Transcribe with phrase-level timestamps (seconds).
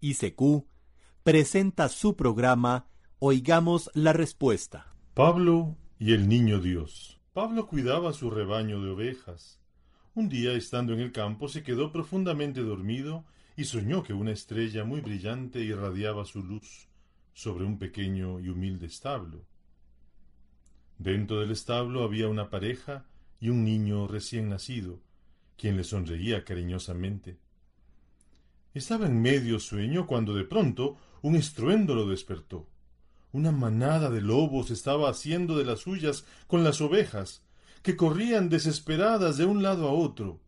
[0.00, 0.64] ICQ,
[1.24, 2.86] presenta su programa
[3.18, 4.94] Oigamos la Respuesta.
[5.14, 7.20] Pablo y el Niño Dios.
[7.32, 9.60] Pablo cuidaba su rebaño de ovejas.
[10.14, 13.24] Un día, estando en el campo, se quedó profundamente dormido
[13.56, 16.88] y soñó que una estrella muy brillante irradiaba su luz
[17.34, 19.44] sobre un pequeño y humilde establo.
[20.98, 23.06] Dentro del establo había una pareja
[23.40, 25.00] y un niño recién nacido,
[25.56, 27.38] quien le sonreía cariñosamente.
[28.74, 32.66] Estaba en medio sueño cuando de pronto un estruendo lo despertó.
[33.32, 37.42] Una manada de lobos estaba haciendo de las suyas con las ovejas,
[37.82, 40.40] que corrían desesperadas de un lado a otro.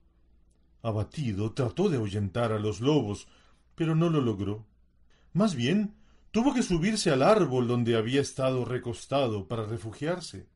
[0.83, 3.29] Abatido, trató de ahuyentar a los lobos,
[3.75, 4.67] pero no lo logró.
[5.33, 5.95] Más bien,
[6.31, 10.47] tuvo que subirse al árbol donde había estado recostado para refugiarse.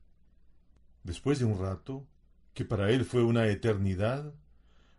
[1.03, 2.06] Después de un rato,
[2.55, 4.33] que para él fue una eternidad,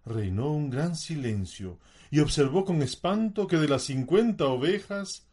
[0.06, 1.80] reinó un gran silencio
[2.12, 5.28] y observó con espanto que de las cincuenta ovejas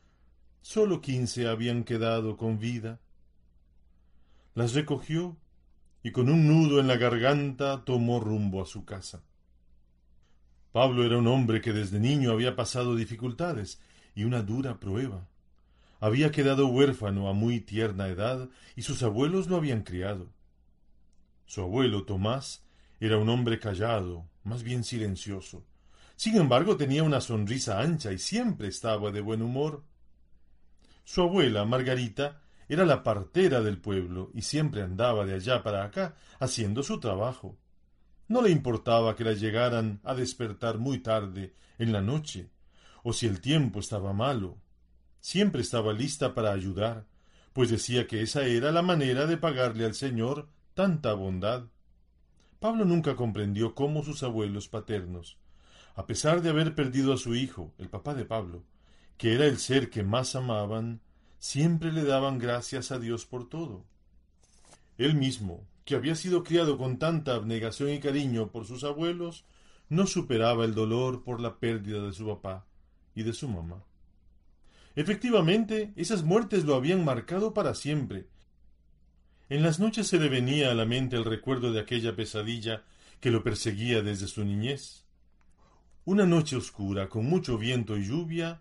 [0.62, 3.00] sólo quince habían quedado con vida.
[4.55, 5.37] Las recogió
[6.03, 9.22] y con un nudo en la garganta tomó rumbo a su casa.
[10.72, 13.81] Pablo era un hombre que desde niño había pasado dificultades
[14.15, 15.28] y una dura prueba.
[16.00, 20.32] Había quedado huérfano a muy tierna edad y sus abuelos lo habían criado.
[21.47, 22.65] Su abuelo Tomás
[23.07, 25.65] era un hombre callado, más bien silencioso.
[26.15, 29.83] Sin embargo, tenía una sonrisa ancha y siempre estaba de buen humor.
[31.05, 36.15] Su abuela, Margarita, era la partera del pueblo y siempre andaba de allá para acá
[36.39, 37.59] haciendo su trabajo.
[38.29, 42.51] No le importaba que la llegaran a despertar muy tarde en la noche,
[43.03, 44.59] o si el tiempo estaba malo.
[45.21, 47.05] Siempre estaba lista para ayudar,
[47.53, 51.65] pues decía que esa era la manera de pagarle al Señor tanta bondad.
[52.62, 55.37] Pablo nunca comprendió cómo sus abuelos paternos,
[55.97, 58.62] a pesar de haber perdido a su hijo, el papá de Pablo,
[59.19, 61.00] que era el ser que más amaban,
[61.41, 63.84] siempre le daban gracias a Dios por todo.
[64.97, 69.44] Él mismo, que había sido criado con tanta abnegación y cariño por sus abuelos,
[69.89, 72.65] no superaba el dolor por la pérdida de su papá
[73.17, 73.83] y de su mamá.
[74.94, 78.29] Efectivamente, esas muertes lo habían marcado para siempre,
[79.49, 82.85] en las noches se le venía a la mente el recuerdo de aquella pesadilla
[83.21, 85.05] que lo perseguía desde su niñez.
[86.05, 88.61] Una noche oscura, con mucho viento y lluvia,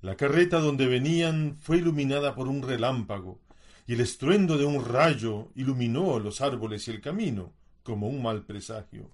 [0.00, 3.38] la carreta donde venían fue iluminada por un relámpago,
[3.86, 7.52] y el estruendo de un rayo iluminó los árboles y el camino,
[7.82, 9.10] como un mal presagio.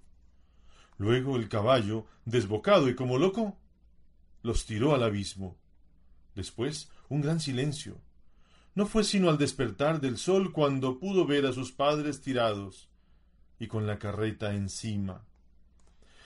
[0.97, 3.55] Luego el caballo, desbocado y como loco,
[4.41, 5.55] los tiró al abismo.
[6.35, 7.97] Después un gran silencio,
[8.79, 12.87] no fue sino al despertar del sol cuando pudo ver a sus padres tirados
[13.59, 15.25] y con la carreta encima.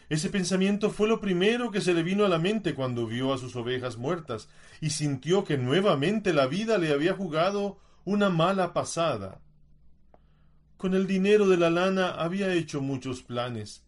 [0.07, 3.39] Ese pensamiento fue lo primero que se le vino a la mente cuando vio a
[3.39, 4.49] sus ovejas muertas
[4.81, 9.41] y sintió que nuevamente la vida le había jugado una mala pasada.
[10.77, 13.81] Con el dinero de la lana había hecho muchos planes.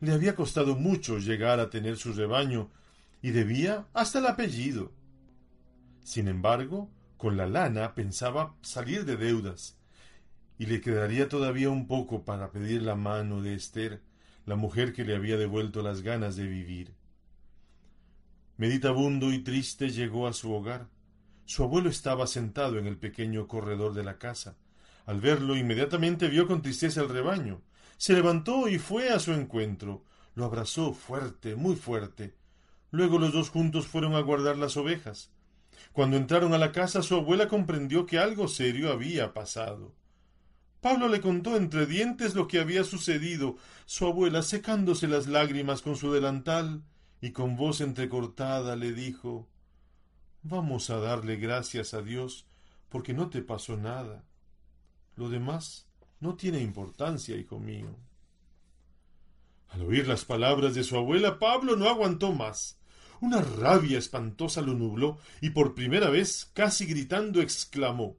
[0.00, 2.70] Le había costado mucho llegar a tener su rebaño
[3.20, 4.90] y debía hasta el apellido.
[6.02, 6.88] Sin embargo,
[7.26, 9.76] con la lana pensaba salir de deudas,
[10.60, 14.00] y le quedaría todavía un poco para pedir la mano de Esther,
[14.44, 16.94] la mujer que le había devuelto las ganas de vivir.
[18.58, 20.86] Meditabundo y triste llegó a su hogar.
[21.46, 24.56] Su abuelo estaba sentado en el pequeño corredor de la casa.
[25.04, 27.60] Al verlo, inmediatamente vio con tristeza el rebaño.
[27.96, 30.04] Se levantó y fue a su encuentro.
[30.36, 32.36] Lo abrazó fuerte, muy fuerte.
[32.92, 35.32] Luego los dos juntos fueron a guardar las ovejas.
[35.92, 39.94] Cuando entraron a la casa, su abuela comprendió que algo serio había pasado.
[40.80, 43.56] Pablo le contó entre dientes lo que había sucedido,
[43.86, 46.82] su abuela secándose las lágrimas con su delantal,
[47.20, 49.48] y con voz entrecortada le dijo
[50.42, 52.46] Vamos a darle gracias a Dios
[52.88, 54.24] porque no te pasó nada.
[55.16, 55.88] Lo demás
[56.20, 57.96] no tiene importancia, hijo mío.
[59.70, 62.78] Al oír las palabras de su abuela, Pablo no aguantó más.
[63.20, 68.16] Una rabia espantosa lo nubló y por primera vez, casi gritando, exclamó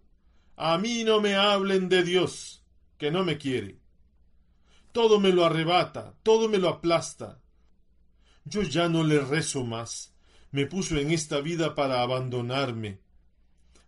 [0.56, 2.64] A mí no me hablen de Dios,
[2.98, 3.78] que no me quiere.
[4.92, 7.40] Todo me lo arrebata, todo me lo aplasta.
[8.46, 10.14] Yo ya no le rezo más.
[10.52, 13.00] Me puso en esta vida para abandonarme.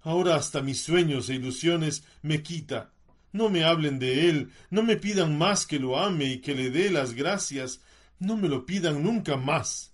[0.01, 2.91] Ahora hasta mis sueños e ilusiones me quita.
[3.31, 6.69] No me hablen de él, no me pidan más que lo ame y que le
[6.71, 7.81] dé las gracias,
[8.17, 9.88] no me lo pidan nunca más.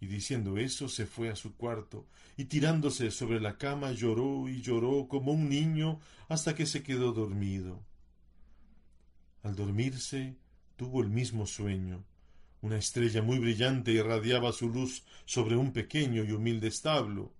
[0.00, 2.06] Y diciendo eso se fue a su cuarto,
[2.36, 7.12] y tirándose sobre la cama lloró y lloró como un niño hasta que se quedó
[7.12, 7.82] dormido.
[9.42, 10.36] Al dormirse
[10.76, 12.04] tuvo el mismo sueño.
[12.62, 17.32] Una estrella muy brillante irradiaba su luz sobre un pequeño y humilde establo.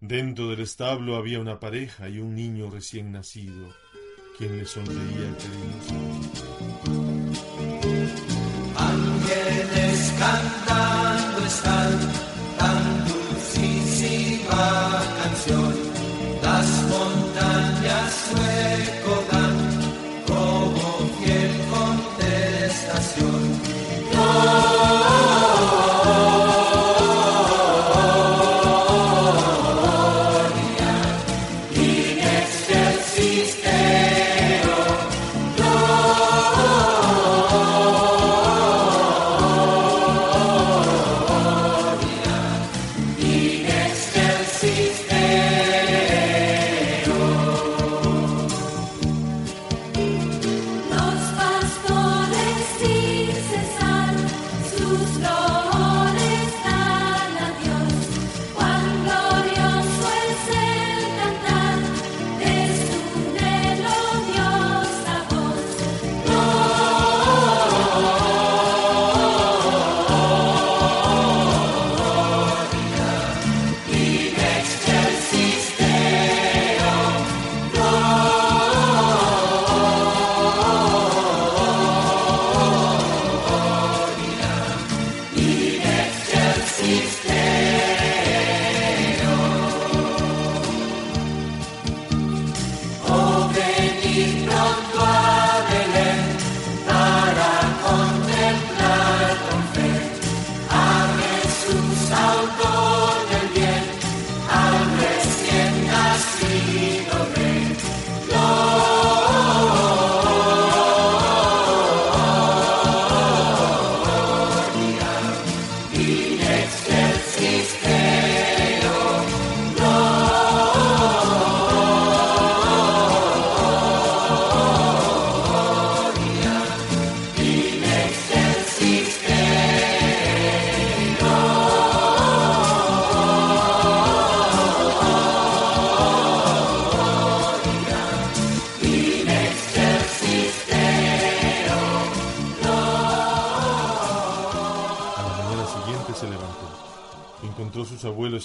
[0.00, 3.74] Dentro del establo había una pareja y un niño recién nacido,
[4.36, 5.36] quien le sonreía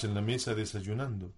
[0.04, 1.32] en la mesa desayunando.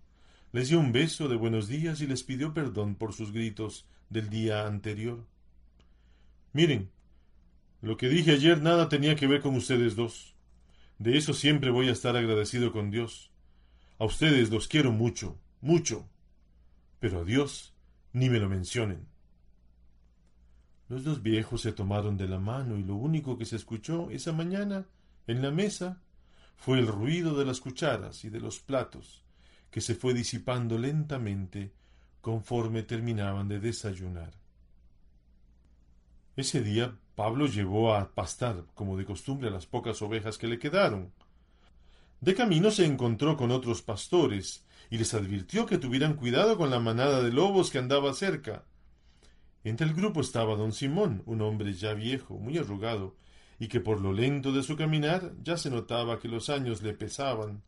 [0.53, 4.29] Les dio un beso de buenos días y les pidió perdón por sus gritos del
[4.29, 5.25] día anterior.
[6.53, 6.91] Miren,
[7.81, 10.35] lo que dije ayer nada tenía que ver con ustedes dos.
[10.99, 13.31] De eso siempre voy a estar agradecido con Dios.
[13.99, 16.09] A ustedes los quiero mucho, mucho.
[16.99, 17.75] Pero a Dios
[18.13, 19.07] ni me lo mencionen.
[20.89, 24.33] Los dos viejos se tomaron de la mano y lo único que se escuchó esa
[24.33, 24.87] mañana
[25.27, 26.01] en la mesa
[26.61, 29.23] fue el ruido de las cucharas y de los platos,
[29.71, 31.73] que se fue disipando lentamente
[32.21, 34.35] conforme terminaban de desayunar.
[36.37, 40.59] Ese día Pablo llevó a pastar, como de costumbre, a las pocas ovejas que le
[40.59, 41.11] quedaron.
[42.21, 46.79] De camino se encontró con otros pastores y les advirtió que tuvieran cuidado con la
[46.79, 48.65] manada de lobos que andaba cerca.
[49.65, 53.17] Entre el grupo estaba don Simón, un hombre ya viejo, muy arrugado,
[53.61, 56.95] y que por lo lento de su caminar ya se notaba que los años le
[56.95, 57.63] pesaban.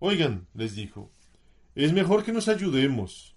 [0.00, 1.10] Oigan, les dijo,
[1.76, 3.36] es mejor que nos ayudemos.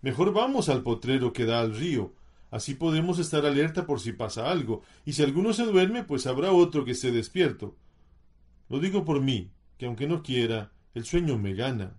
[0.00, 2.14] Mejor vamos al potrero que da al río.
[2.50, 6.52] Así podemos estar alerta por si pasa algo, y si alguno se duerme, pues habrá
[6.52, 7.76] otro que esté despierto.
[8.70, 11.94] Lo digo por mí, que aunque no quiera, el sueño me gana.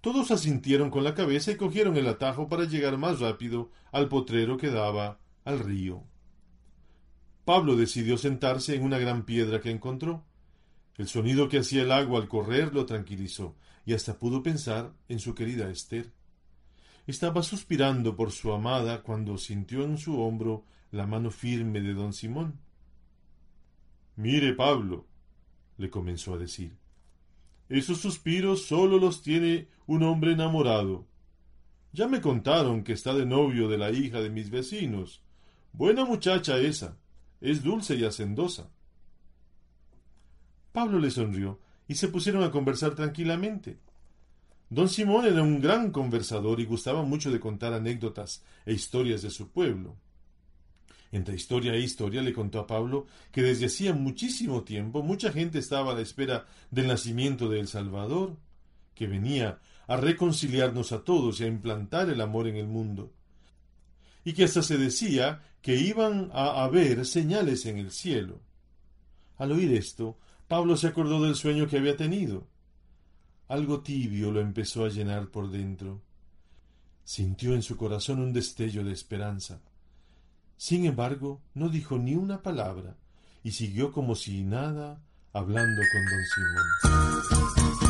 [0.00, 4.56] Todos asintieron con la cabeza y cogieron el atajo para llegar más rápido al potrero
[4.56, 6.02] que daba al río.
[7.44, 10.24] Pablo decidió sentarse en una gran piedra que encontró.
[10.96, 15.18] El sonido que hacía el agua al correr lo tranquilizó, y hasta pudo pensar en
[15.18, 16.12] su querida Esther.
[17.06, 22.12] Estaba suspirando por su amada cuando sintió en su hombro la mano firme de don
[22.14, 22.60] Simón.
[24.16, 25.06] Mire, Pablo,
[25.76, 26.78] le comenzó a decir,
[27.68, 31.06] esos suspiros sólo los tiene un hombre enamorado.
[31.92, 35.22] Ya me contaron que está de novio de la hija de mis vecinos.
[35.72, 36.96] Buena muchacha esa.
[37.44, 38.70] Es dulce y hacendosa.
[40.72, 43.76] Pablo le sonrió y se pusieron a conversar tranquilamente.
[44.70, 49.28] Don Simón era un gran conversador y gustaba mucho de contar anécdotas e historias de
[49.28, 49.94] su pueblo.
[51.12, 55.58] Entre historia e historia le contó a Pablo que desde hacía muchísimo tiempo mucha gente
[55.58, 58.38] estaba a la espera del nacimiento de El Salvador,
[58.94, 63.12] que venía a reconciliarnos a todos y a implantar el amor en el mundo,
[64.24, 68.40] y que hasta se decía que iban a haber señales en el cielo.
[69.36, 72.46] Al oír esto, Pablo se acordó del sueño que había tenido.
[73.48, 76.02] Algo tibio lo empezó a llenar por dentro.
[77.04, 79.60] Sintió en su corazón un destello de esperanza.
[80.56, 82.96] Sin embargo, no dijo ni una palabra
[83.42, 85.02] y siguió como si nada
[85.32, 87.83] hablando con don Simón.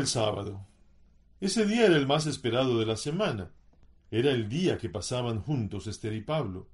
[0.00, 0.66] El sábado.
[1.40, 3.50] Ese día era el más esperado de la semana.
[4.10, 6.68] Era el día que pasaban juntos Esther y Pablo.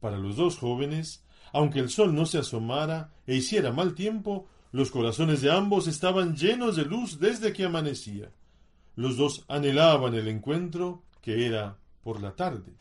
[0.00, 4.90] Para los dos jóvenes, aunque el sol no se asomara e hiciera mal tiempo, los
[4.90, 8.32] corazones de ambos estaban llenos de luz desde que amanecía.
[8.96, 12.74] Los dos anhelaban el encuentro, que era por la tarde.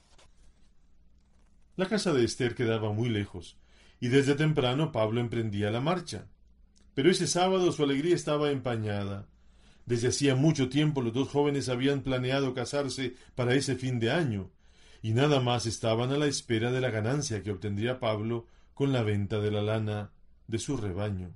[1.75, 3.57] La casa de Esther quedaba muy lejos,
[4.00, 6.27] y desde temprano Pablo emprendía la marcha.
[6.93, 9.27] Pero ese sábado su alegría estaba empañada.
[9.86, 14.50] Desde hacía mucho tiempo los dos jóvenes habían planeado casarse para ese fin de año,
[15.02, 19.04] y nada más estaban a la espera de la ganancia que obtendría Pablo con la
[19.04, 20.12] venta de la lana
[20.48, 21.32] de su rebaño.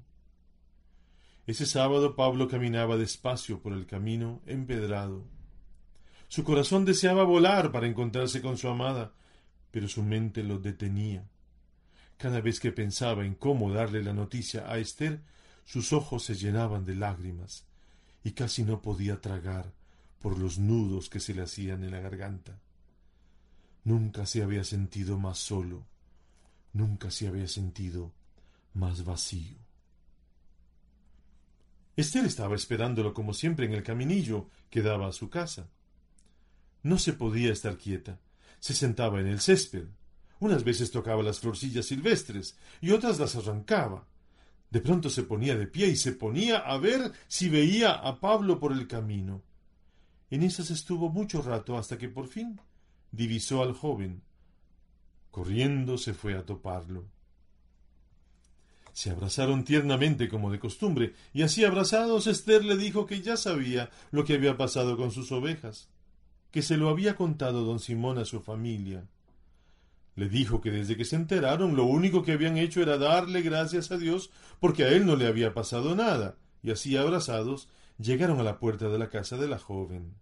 [1.46, 5.26] Ese sábado Pablo caminaba despacio por el camino empedrado.
[6.30, 9.14] Su corazón deseaba volar para encontrarse con su amada,
[9.72, 11.26] pero su mente lo detenía.
[12.18, 15.22] Cada vez que pensaba en cómo darle la noticia a Esther,
[15.66, 17.68] sus ojos se llenaban de lágrimas
[18.28, 19.72] y casi no podía tragar
[20.20, 22.60] por los nudos que se le hacían en la garganta.
[23.86, 25.86] Nunca se había sentido más solo,
[26.74, 28.12] nunca se había sentido
[28.74, 29.56] más vacío.
[31.96, 35.70] Esther estaba esperándolo como siempre en el caminillo que daba a su casa.
[36.84, 38.20] No se podía estar quieta.
[38.60, 39.86] Se sentaba en el césped.
[40.42, 44.06] Unas veces tocaba las florcillas silvestres y otras las arrancaba.
[44.70, 48.60] De pronto se ponía de pie y se ponía a ver si veía a Pablo
[48.60, 49.42] por el camino.
[50.30, 52.60] En esas estuvo mucho rato hasta que por fin
[53.12, 54.22] divisó al joven.
[55.32, 57.06] Corriendo se fue a toparlo.
[58.92, 63.92] Se abrazaron tiernamente como de costumbre, y así abrazados Esther le dijo que ya sabía
[64.12, 65.88] lo que había pasado con sus ovejas,
[66.52, 69.08] que se lo había contado don Simón a su familia.
[70.18, 73.92] Le dijo que desde que se enteraron lo único que habían hecho era darle gracias
[73.92, 77.70] a Dios porque a él no le había pasado nada, y así abrazados
[78.00, 80.16] llegaron a la puerta de la casa de la joven.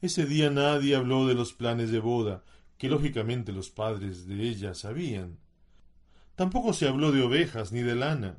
[0.00, 2.42] Ese día nadie habló de los planes de boda,
[2.78, 5.38] que lógicamente los padres de ella sabían.
[6.34, 8.38] Tampoco se habló de ovejas ni de lana.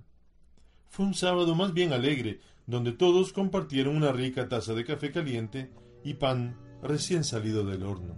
[0.88, 5.72] Fue un sábado más bien alegre, donde todos compartieron una rica taza de café caliente
[6.04, 8.18] y pan recién salido del horno.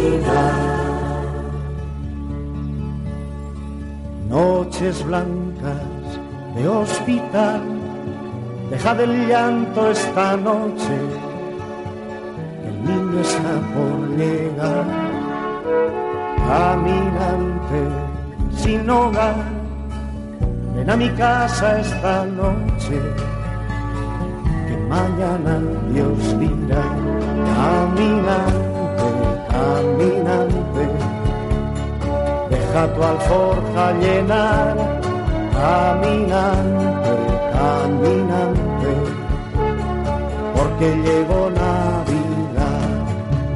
[4.31, 5.75] Noches blancas
[6.55, 7.59] de hospital,
[8.69, 10.95] deja del llanto esta noche,
[12.65, 14.85] el niño está por llegar,
[16.47, 17.81] caminante
[18.55, 19.35] sin hogar,
[20.77, 23.01] ven a mi casa esta noche,
[24.65, 25.59] que mañana
[25.91, 26.83] Dios dirá,
[27.53, 28.60] caminante
[32.71, 34.75] deja tu alforja llenar,
[35.53, 37.11] caminante,
[37.51, 38.93] caminante,
[40.55, 42.89] porque llegó Navidad,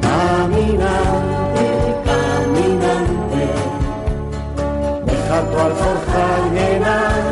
[0.02, 1.66] caminante,
[2.04, 3.44] caminante,
[5.06, 7.22] deja tu alforja llenar,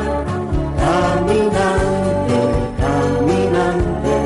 [0.84, 2.38] caminante,
[2.80, 4.16] caminante,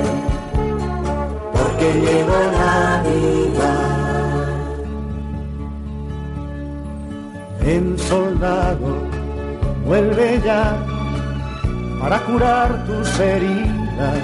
[1.53, 2.68] porque llegó Navidad.
[7.79, 8.91] El soldado
[9.87, 10.77] vuelve ya
[12.01, 14.19] para curar tus heridas,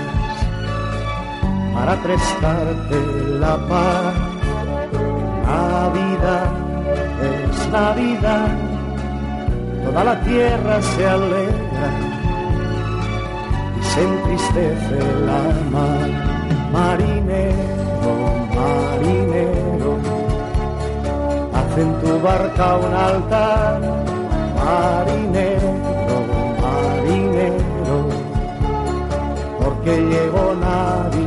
[1.73, 2.99] para prestarte
[3.39, 4.15] la paz.
[5.47, 6.53] Navidad
[7.23, 8.49] es Navidad,
[9.85, 11.89] toda la tierra se alegra
[13.79, 16.11] y se entristece la mar.
[16.73, 18.15] Marinero,
[18.57, 19.24] marinero
[21.77, 23.81] en tu barca un altar,
[24.57, 25.73] marinero,
[26.63, 28.09] marinero,
[29.61, 31.24] porque llegó Navidad.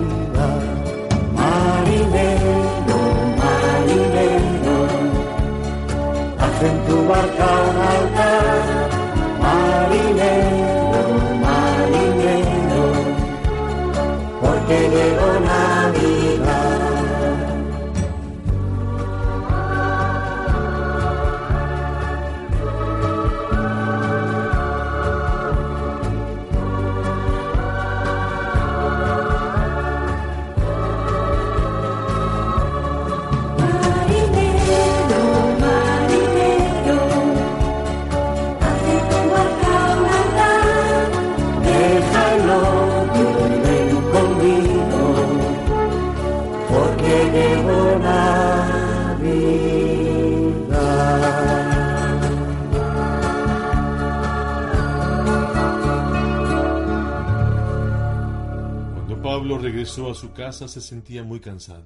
[59.37, 61.85] Pablo regresó a su casa se sentía muy cansado.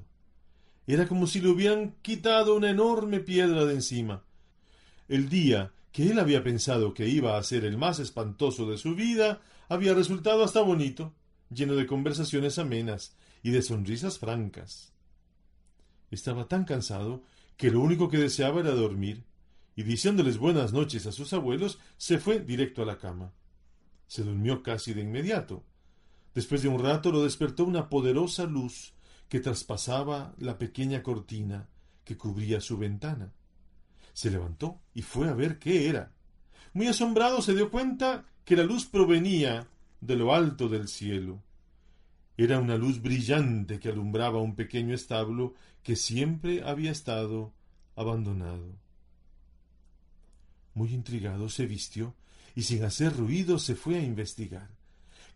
[0.88, 4.24] Era como si le hubieran quitado una enorme piedra de encima.
[5.10, 8.96] El día que él había pensado que iba a ser el más espantoso de su
[8.96, 11.14] vida había resultado hasta bonito,
[11.50, 14.94] lleno de conversaciones amenas y de sonrisas francas.
[16.10, 17.22] Estaba tan cansado
[17.58, 19.26] que lo único que deseaba era dormir,
[19.76, 23.34] y diciéndoles buenas noches a sus abuelos, se fue directo a la cama.
[24.08, 25.66] Se durmió casi de inmediato.
[26.34, 28.94] Después de un rato lo despertó una poderosa luz
[29.28, 31.68] que traspasaba la pequeña cortina
[32.04, 33.32] que cubría su ventana.
[34.14, 36.12] Se levantó y fue a ver qué era.
[36.74, 39.68] Muy asombrado se dio cuenta que la luz provenía
[40.00, 41.42] de lo alto del cielo.
[42.38, 47.54] Era una luz brillante que alumbraba un pequeño establo que siempre había estado
[47.96, 48.76] abandonado.
[50.74, 52.16] Muy intrigado se vistió
[52.56, 54.70] y sin hacer ruido se fue a investigar.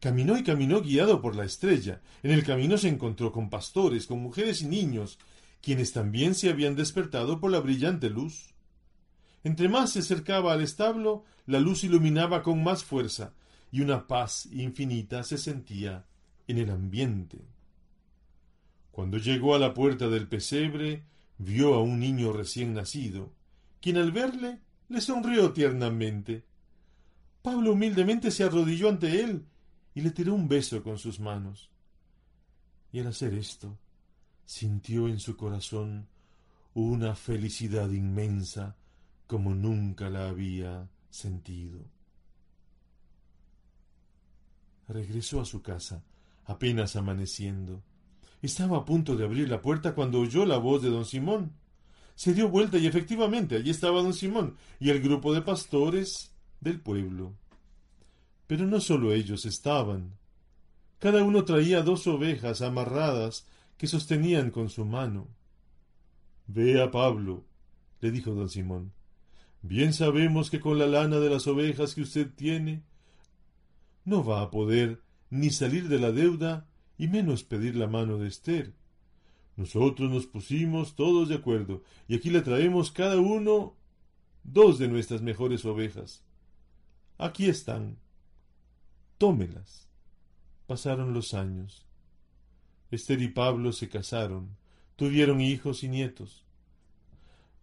[0.06, 2.00] Caminó y caminó guiado por la estrella.
[2.22, 5.18] En el camino se encontró con pastores, con mujeres y niños,
[5.64, 8.54] quienes también se habían despertado por la brillante luz.
[9.44, 13.34] Entre más se acercaba al establo, la luz iluminaba con más fuerza,
[13.72, 16.06] y una paz infinita se sentía
[16.48, 17.40] en el ambiente.
[18.92, 21.02] Cuando llegó a la puerta del pesebre,
[21.40, 23.34] vio a un niño recién nacido,
[23.82, 26.44] quien al verle le sonrió tiernamente.
[27.42, 29.46] Pablo humildemente se arrodilló ante él
[29.96, 31.72] y le tiró un beso con sus manos.
[32.92, 33.78] Y al hacer esto,
[34.46, 36.08] sintió en su corazón
[36.74, 38.76] una felicidad inmensa
[39.26, 41.80] como nunca la había sentido.
[44.88, 46.04] Regresó a su casa,
[46.44, 47.82] apenas amaneciendo.
[48.42, 51.54] Estaba a punto de abrir la puerta cuando oyó la voz de don Simón.
[52.16, 56.82] Se dio vuelta y efectivamente allí estaba don Simón y el grupo de pastores del
[56.82, 57.34] pueblo.
[58.48, 60.18] Pero no solo ellos estaban.
[61.00, 65.28] Cada uno traía dos ovejas amarradas que sostenían con su mano.
[66.48, 67.44] Vea, Pablo,
[68.02, 68.94] le dijo don Simón.
[69.62, 72.84] Bien sabemos que con la lana de las ovejas que usted tiene,
[74.04, 78.28] no va a poder ni salir de la deuda y menos pedir la mano de
[78.28, 78.74] Esther.
[79.58, 83.76] Nosotros nos pusimos todos de acuerdo y aquí le traemos cada uno
[84.44, 86.24] dos de nuestras mejores ovejas.
[87.18, 87.98] Aquí están.
[89.18, 89.88] Tómelas.
[90.68, 91.86] Pasaron los años.
[92.92, 94.58] Esther y Pablo se casaron,
[94.96, 96.44] tuvieron hijos y nietos.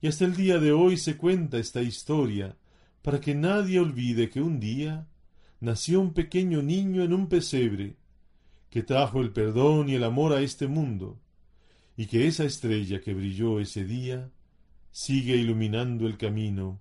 [0.01, 2.57] Y hasta el día de hoy se cuenta esta historia
[3.03, 5.07] para que nadie olvide que un día
[5.61, 7.97] nació un pequeño niño en un pesebre,
[8.71, 11.21] que trajo el perdón y el amor a este mundo,
[11.97, 14.31] y que esa estrella que brilló ese día
[14.91, 16.81] sigue iluminando el camino